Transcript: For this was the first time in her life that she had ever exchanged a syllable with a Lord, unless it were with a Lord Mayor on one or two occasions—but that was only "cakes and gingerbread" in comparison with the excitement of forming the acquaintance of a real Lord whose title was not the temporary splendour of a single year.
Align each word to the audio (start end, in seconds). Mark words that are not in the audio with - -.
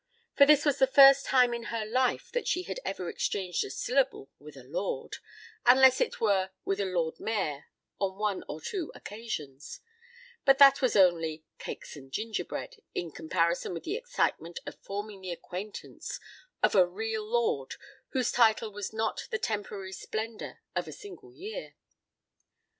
For 0.35 0.47
this 0.47 0.65
was 0.65 0.79
the 0.79 0.87
first 0.87 1.27
time 1.27 1.53
in 1.53 1.65
her 1.65 1.85
life 1.85 2.31
that 2.31 2.47
she 2.47 2.63
had 2.63 2.79
ever 2.83 3.07
exchanged 3.07 3.63
a 3.63 3.69
syllable 3.69 4.31
with 4.39 4.57
a 4.57 4.63
Lord, 4.63 5.17
unless 5.63 6.01
it 6.01 6.19
were 6.19 6.49
with 6.65 6.79
a 6.79 6.85
Lord 6.87 7.19
Mayor 7.19 7.65
on 7.99 8.17
one 8.17 8.43
or 8.47 8.59
two 8.59 8.91
occasions—but 8.95 10.57
that 10.57 10.81
was 10.81 10.95
only 10.95 11.45
"cakes 11.59 11.95
and 11.95 12.11
gingerbread" 12.11 12.77
in 12.95 13.11
comparison 13.11 13.75
with 13.75 13.83
the 13.83 13.93
excitement 13.95 14.57
of 14.65 14.81
forming 14.81 15.21
the 15.21 15.29
acquaintance 15.33 16.19
of 16.63 16.73
a 16.73 16.83
real 16.87 17.23
Lord 17.23 17.75
whose 18.09 18.31
title 18.31 18.73
was 18.73 18.91
not 18.91 19.27
the 19.29 19.37
temporary 19.37 19.93
splendour 19.93 20.63
of 20.75 20.87
a 20.87 20.91
single 20.91 21.31
year. 21.31 21.75